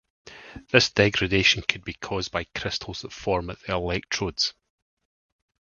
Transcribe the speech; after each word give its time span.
This 0.71 0.89
degradation 0.89 1.61
could 1.61 1.83
be 1.83 1.93
cause 1.93 2.27
by 2.27 2.45
crystals 2.55 3.01
that 3.03 3.11
form 3.13 3.51
at 3.51 3.59
the 3.59 3.73
electrodes. 3.75 4.55